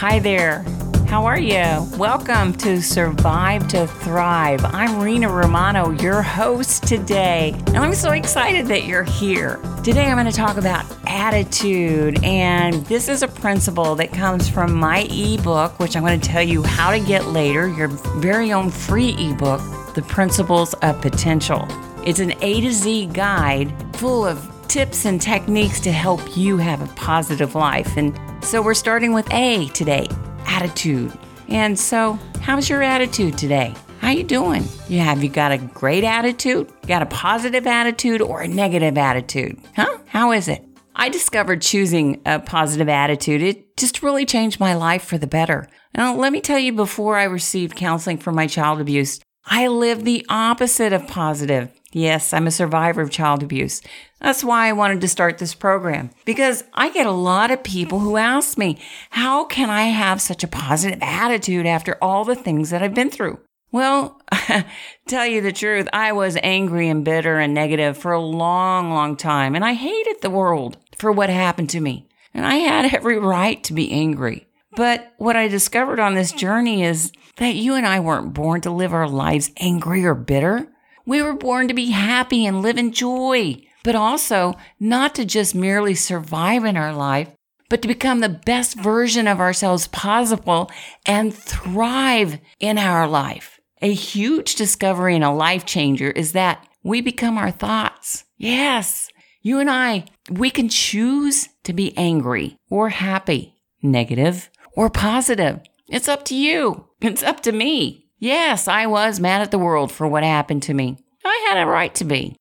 [0.00, 0.62] Hi there.
[1.08, 1.86] How are you?
[1.98, 4.64] Welcome to Survive to Thrive.
[4.64, 9.60] I'm Rena Romano, your host today, and I'm so excited that you're here.
[9.84, 14.72] Today, I'm going to talk about attitude, and this is a principle that comes from
[14.72, 18.70] my ebook, which I'm going to tell you how to get later, your very own
[18.70, 19.60] free ebook,
[19.94, 21.68] The Principles of Potential.
[22.06, 26.80] It's an A to Z guide full of tips and techniques to help you have
[26.80, 27.98] a positive life.
[27.98, 30.08] And so we're starting with A today
[30.46, 31.12] attitude.
[31.48, 33.74] And so, how's your attitude today?
[34.00, 34.64] How you doing?
[34.88, 36.72] You have you got a great attitude?
[36.86, 39.60] Got a positive attitude or a negative attitude?
[39.76, 39.98] Huh?
[40.06, 40.64] How is it?
[40.94, 43.42] I discovered choosing a positive attitude.
[43.42, 45.68] It just really changed my life for the better.
[45.94, 50.04] Now, let me tell you before I received counseling for my child abuse, I lived
[50.04, 51.70] the opposite of positive.
[51.92, 53.82] Yes, I'm a survivor of child abuse.
[54.20, 57.98] That's why I wanted to start this program because I get a lot of people
[57.98, 58.78] who ask me,
[59.10, 63.10] how can I have such a positive attitude after all the things that I've been
[63.10, 63.40] through?
[63.72, 64.20] Well,
[65.06, 69.16] tell you the truth, I was angry and bitter and negative for a long, long
[69.16, 72.08] time, and I hated the world for what happened to me.
[72.34, 74.46] And I had every right to be angry.
[74.76, 78.70] But what I discovered on this journey is that you and I weren't born to
[78.70, 80.68] live our lives angry or bitter.
[81.10, 85.56] We were born to be happy and live in joy, but also not to just
[85.56, 87.30] merely survive in our life,
[87.68, 90.70] but to become the best version of ourselves possible
[91.04, 93.58] and thrive in our life.
[93.82, 98.22] A huge discovery and a life changer is that we become our thoughts.
[98.36, 99.08] Yes,
[99.42, 105.58] you and I, we can choose to be angry or happy, negative or positive.
[105.88, 106.86] It's up to you.
[107.00, 108.09] It's up to me.
[108.20, 110.98] Yes, I was mad at the world for what happened to me.
[111.24, 112.36] I had a right to be.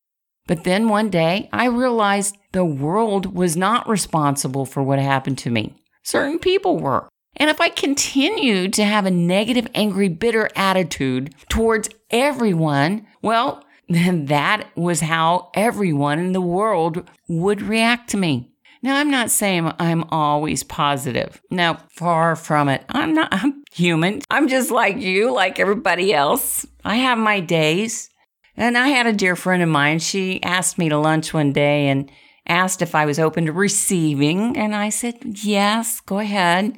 [0.45, 5.49] But then one day I realized the world was not responsible for what happened to
[5.49, 5.81] me.
[6.03, 7.07] Certain people were.
[7.37, 14.25] And if I continued to have a negative, angry, bitter attitude towards everyone, well, then
[14.25, 18.51] that was how everyone in the world would react to me.
[18.81, 21.41] Now, I'm not saying I'm always positive.
[21.51, 22.83] Now, far from it.
[22.89, 24.21] I'm not, I'm human.
[24.29, 26.65] I'm just like you, like everybody else.
[26.83, 28.09] I have my days.
[28.57, 29.99] And I had a dear friend of mine.
[29.99, 32.11] She asked me to lunch one day and
[32.47, 34.57] asked if I was open to receiving.
[34.57, 36.75] And I said, yes, go ahead.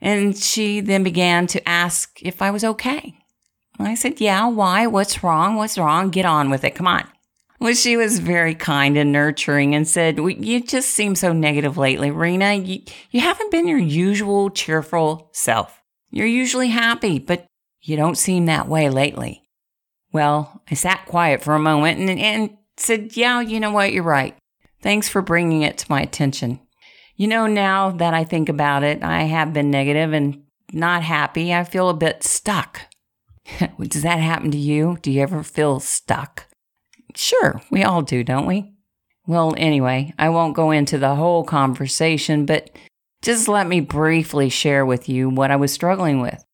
[0.00, 3.14] And she then began to ask if I was okay.
[3.80, 4.86] I said, yeah, why?
[4.86, 5.56] What's wrong?
[5.56, 6.10] What's wrong?
[6.10, 6.76] Get on with it.
[6.76, 7.08] Come on.
[7.58, 12.10] Well, she was very kind and nurturing and said, You just seem so negative lately,
[12.10, 12.54] Rena.
[12.54, 15.80] You, you haven't been your usual cheerful self.
[16.14, 17.44] You're usually happy, but
[17.82, 19.42] you don't seem that way lately.
[20.12, 23.92] Well, I sat quiet for a moment and, and said, Yeah, you know what?
[23.92, 24.36] You're right.
[24.80, 26.60] Thanks for bringing it to my attention.
[27.16, 31.52] You know, now that I think about it, I have been negative and not happy.
[31.52, 32.82] I feel a bit stuck.
[33.80, 34.98] Does that happen to you?
[35.02, 36.46] Do you ever feel stuck?
[37.16, 38.72] Sure, we all do, don't we?
[39.26, 42.70] Well, anyway, I won't go into the whole conversation, but
[43.24, 46.44] just let me briefly share with you what I was struggling with.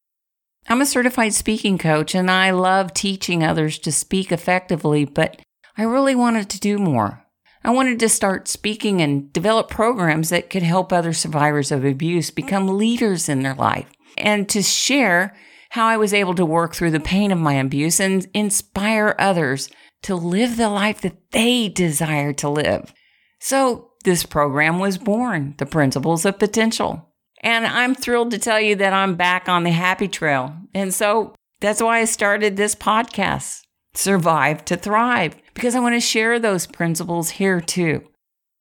[0.69, 5.41] I'm a certified speaking coach and I love teaching others to speak effectively, but
[5.76, 7.26] I really wanted to do more.
[7.64, 12.30] I wanted to start speaking and develop programs that could help other survivors of abuse
[12.30, 15.36] become leaders in their life and to share
[15.70, 19.70] how I was able to work through the pain of my abuse and inspire others
[20.03, 22.94] to live the life that they desire to live.
[23.41, 27.06] So this program was born, the Principles of Potential.
[27.43, 30.55] And I'm thrilled to tell you that I'm back on the happy trail.
[30.75, 33.62] And so that's why I started this podcast,
[33.94, 38.05] Survive to Thrive, because I want to share those principles here too.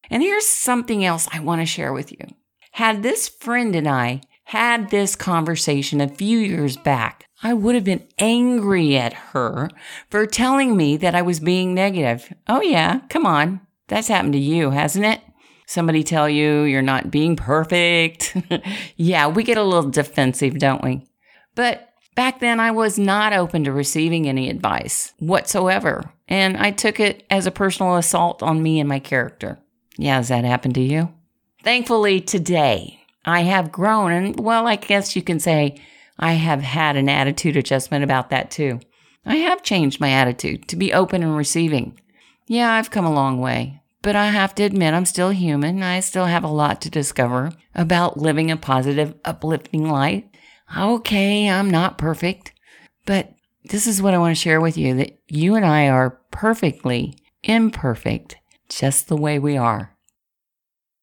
[0.10, 2.26] And here's something else I want to share with you.
[2.74, 7.84] Had this friend and I had this conversation a few years back, I would have
[7.84, 9.70] been angry at her
[10.10, 12.34] for telling me that I was being negative.
[12.48, 13.62] Oh, yeah, come on.
[13.88, 15.22] That's happened to you, hasn't it?
[15.69, 18.36] Somebody tell you you're not being perfect.
[18.98, 21.06] yeah, we get a little defensive, don't we?
[21.54, 26.12] But back then, I was not open to receiving any advice whatsoever.
[26.27, 29.60] And I took it as a personal assault on me and my character.
[29.95, 31.13] Yeah, has that happened to you?
[31.62, 34.12] Thankfully, today, I have grown.
[34.12, 35.80] And well, I guess you can say
[36.18, 38.80] I have had an attitude adjustment about that too.
[39.24, 42.01] I have changed my attitude to be open and receiving.
[42.48, 45.84] Yeah, I've come a long way, but I have to admit I'm still human.
[45.84, 50.24] I still have a lot to discover about living a positive, uplifting life.
[50.78, 52.54] Okay, I'm not perfect,
[53.06, 53.34] but
[53.66, 57.16] this is what I want to share with you that you and I are perfectly
[57.44, 58.38] imperfect,
[58.69, 59.96] just the way we are.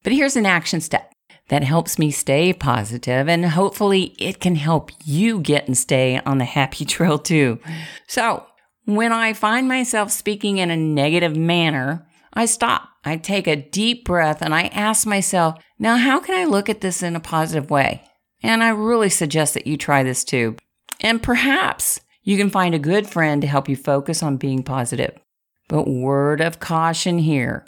[0.02, 1.12] But here's an action step
[1.48, 6.38] that helps me stay positive and hopefully it can help you get and stay on
[6.38, 7.58] the happy trail too.
[8.06, 8.46] So
[8.84, 12.90] when I find myself speaking in a negative manner, I stop.
[13.02, 16.82] I take a deep breath and I ask myself, now how can I look at
[16.82, 18.04] this in a positive way?
[18.42, 20.56] And I really suggest that you try this too.
[21.00, 25.18] And perhaps you can find a good friend to help you focus on being positive.
[25.68, 27.64] But word of caution here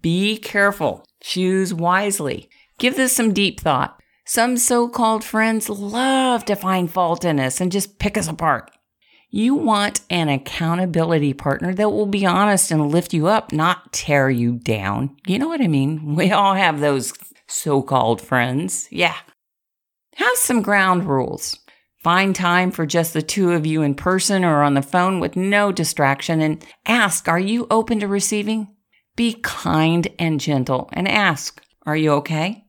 [0.00, 2.48] be careful, choose wisely.
[2.78, 4.00] Give this some deep thought.
[4.24, 8.70] Some so called friends love to find fault in us and just pick us apart.
[9.36, 14.30] You want an accountability partner that will be honest and lift you up, not tear
[14.30, 15.14] you down.
[15.26, 16.14] You know what I mean?
[16.14, 17.12] We all have those
[17.46, 18.88] so called friends.
[18.90, 19.14] Yeah.
[20.14, 21.58] Have some ground rules.
[22.02, 25.36] Find time for just the two of you in person or on the phone with
[25.36, 28.68] no distraction and ask, Are you open to receiving?
[29.16, 32.64] Be kind and gentle and ask, Are you okay?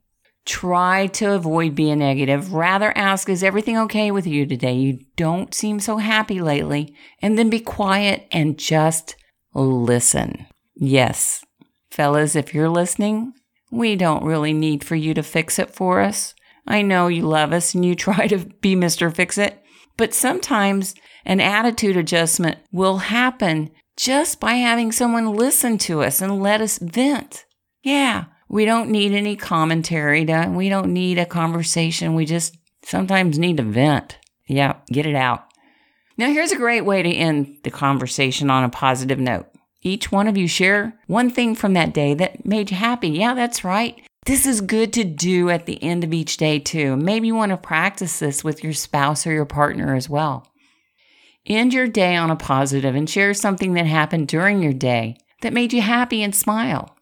[0.47, 2.53] Try to avoid being negative.
[2.53, 4.75] Rather ask, Is everything okay with you today?
[4.75, 6.95] You don't seem so happy lately.
[7.21, 9.17] And then be quiet and just
[9.53, 10.47] listen.
[10.73, 11.43] Yes,
[11.91, 13.33] fellas, if you're listening,
[13.71, 16.33] we don't really need for you to fix it for us.
[16.65, 19.13] I know you love us and you try to be Mr.
[19.13, 19.61] Fix It,
[19.97, 20.95] but sometimes
[21.25, 26.77] an attitude adjustment will happen just by having someone listen to us and let us
[26.77, 27.43] vent.
[27.83, 30.25] Yeah, we don't need any commentary.
[30.25, 32.15] To, we don't need a conversation.
[32.15, 34.17] We just sometimes need to vent.
[34.47, 35.45] Yeah, get it out.
[36.17, 39.47] Now, here's a great way to end the conversation on a positive note.
[39.83, 43.09] Each one of you share one thing from that day that made you happy.
[43.09, 44.01] Yeah, that's right.
[44.25, 46.97] This is good to do at the end of each day, too.
[46.97, 50.51] Maybe you want to practice this with your spouse or your partner as well.
[51.45, 55.53] End your day on a positive and share something that happened during your day that
[55.53, 56.96] made you happy and smile.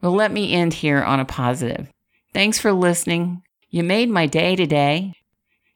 [0.00, 1.88] Well, let me end here on a positive.
[2.32, 3.42] Thanks for listening.
[3.68, 5.12] You made my day today.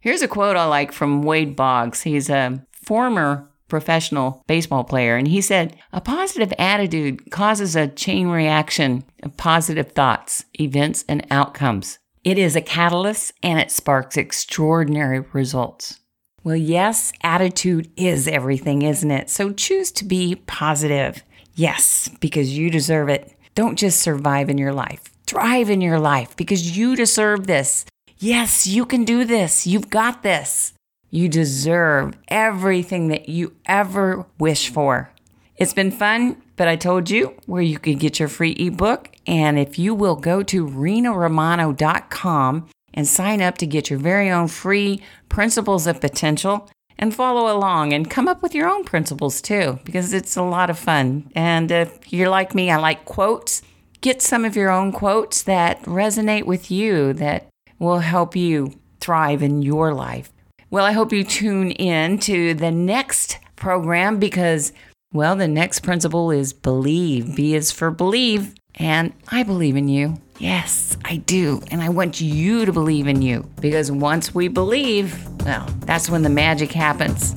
[0.00, 2.02] Here's a quote I like from Wade Boggs.
[2.02, 8.28] He's a former professional baseball player, and he said, A positive attitude causes a chain
[8.28, 11.98] reaction of positive thoughts, events, and outcomes.
[12.22, 16.00] It is a catalyst and it sparks extraordinary results.
[16.42, 19.30] Well, yes, attitude is everything, isn't it?
[19.30, 21.22] So choose to be positive.
[21.54, 23.34] Yes, because you deserve it.
[23.54, 27.84] Don't just survive in your life, thrive in your life because you deserve this.
[28.18, 29.66] Yes, you can do this.
[29.66, 30.72] You've got this.
[31.10, 35.10] You deserve everything that you ever wish for.
[35.56, 39.10] It's been fun, but I told you where you could get your free ebook.
[39.26, 44.48] And if you will go to rinaromano.com and sign up to get your very own
[44.48, 46.68] free Principles of Potential
[46.98, 50.70] and follow along and come up with your own principles too, because it's a lot
[50.70, 51.30] of fun.
[51.34, 53.62] And if you're like me, I like quotes.
[54.00, 57.48] Get some of your own quotes that resonate with you that
[57.78, 60.30] will help you thrive in your life.
[60.70, 64.72] Well, I hope you tune in to the next program because,
[65.12, 67.36] well, the next principle is believe.
[67.36, 68.54] B is for believe.
[68.74, 70.20] And I believe in you.
[70.38, 71.62] Yes, I do.
[71.70, 76.22] And I want you to believe in you because once we believe, well, that's when
[76.22, 77.34] the magic happens.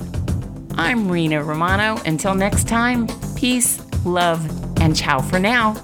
[0.74, 2.00] I'm Rena Romano.
[2.06, 4.44] Until next time, peace, love,
[4.80, 5.74] and ciao for now.